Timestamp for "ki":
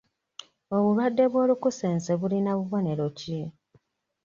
3.19-3.39